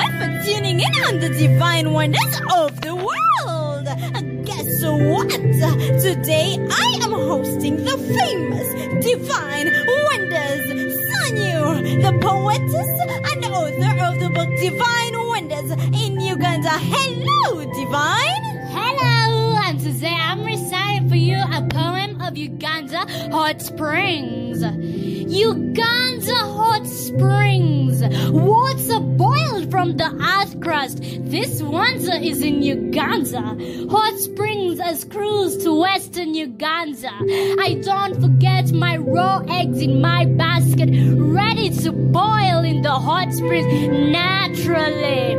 and 0.00 1.20
the 1.20 1.28
divine 1.38 1.92
wonders 1.92 2.40
of 2.54 2.80
the 2.80 2.94
world. 2.94 3.86
Guess 4.46 4.82
what? 4.84 5.30
Today 6.00 6.56
I 6.70 6.98
am 7.02 7.12
hosting 7.12 7.76
the 7.76 7.98
famous 7.98 8.68
Divine 9.04 9.68
Wonders 10.06 10.66
Sanyu, 11.08 12.02
the 12.02 12.12
poetess 12.20 12.90
and 13.32 13.44
author 13.44 14.04
of 14.04 14.20
the 14.20 14.30
book 14.30 14.48
Divine 14.58 15.28
Wonders 15.28 15.70
in 16.02 16.20
Uganda. 16.20 16.70
Hello, 16.70 17.64
Divine. 17.72 18.44
Hello, 18.70 19.56
and 19.64 19.80
today 19.80 20.16
I'm 20.18 20.44
reciting 20.44 21.08
for 21.08 21.16
you 21.16 21.36
a 21.36 21.66
poem 21.68 22.20
of 22.20 22.36
Uganda 22.36 23.04
Hot 23.30 23.60
Springs. 23.60 24.62
Uganda 24.62 26.34
Hot 26.34 26.86
Springs, 26.86 28.02
water 28.30 29.00
boiled 29.00 29.31
from 29.72 29.96
the 29.96 30.10
earth 30.36 30.60
crust. 30.60 30.98
This 31.00 31.62
wonder 31.62 32.16
is 32.30 32.42
in 32.42 32.62
Uganda. 32.62 33.40
Hot 33.88 34.18
Springs 34.18 34.78
as 34.78 35.02
cruised 35.06 35.62
to 35.62 35.72
western 35.72 36.34
Uganda. 36.34 37.10
I 37.58 37.80
don't 37.82 38.20
forget 38.20 38.70
my 38.72 38.98
raw 38.98 39.38
eggs 39.48 39.80
in 39.80 40.02
my 40.02 40.26
basket, 40.26 40.90
ready 41.16 41.70
to 41.84 41.90
boil 41.90 42.58
in 42.70 42.82
the 42.82 42.96
hot 43.08 43.32
springs 43.32 43.66
naturally. 44.12 45.32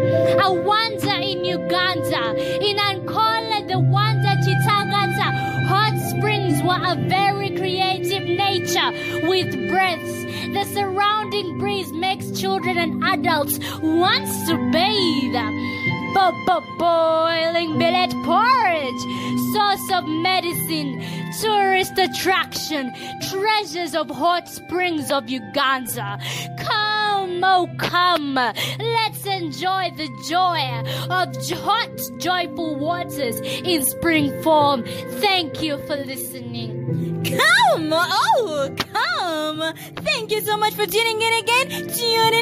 A 0.47 0.51
wonder 0.51 1.17
in 1.31 1.45
Uganda, 1.45 2.23
in 2.67 2.77
Ankole, 2.89 3.67
the 3.67 3.77
wonder 3.77 4.33
Chitagata. 4.43 5.27
Hot 5.67 5.95
springs 6.09 6.59
were 6.63 6.83
a 6.91 6.95
very 7.07 7.51
creative 7.51 8.23
nature 8.23 8.89
with 9.29 9.51
breaths. 9.69 10.23
The 10.53 10.65
surrounding 10.65 11.32
children 12.43 12.77
and 12.77 13.01
adults 13.05 13.57
want 13.81 14.27
to 14.49 14.57
bathe. 14.73 15.33
Boiling 16.77 17.77
millet 17.77 18.11
porridge, 18.23 19.01
source 19.53 19.91
of 19.93 20.05
medicine, 20.07 21.01
tourist 21.41 21.97
attraction, 21.97 22.93
treasures 23.29 23.95
of 23.95 24.09
hot 24.09 24.49
springs 24.49 25.09
of 25.11 25.29
Uganda. 25.29 26.19
Come, 26.59 27.43
oh 27.43 27.69
come, 27.77 28.35
let's 28.35 29.22
enjoy 29.37 29.91
the 29.95 30.09
joy 30.27 30.61
of 31.09 31.35
hot, 31.59 31.99
joyful 32.17 32.75
waters 32.75 33.39
in 33.41 33.83
spring 33.83 34.41
form. 34.41 34.83
Thank 35.21 35.61
you 35.61 35.77
for 35.85 35.95
listening. 35.95 37.23
Come, 37.23 37.89
oh, 37.93 38.69
come. 38.77 39.73
Thank 39.97 40.31
you 40.31 40.41
so 40.41 40.57
much 40.57 40.73
for 40.73 40.85
tuning 40.85 41.21
in 41.21 41.33
again. 41.33 41.87
Tune 41.87 42.33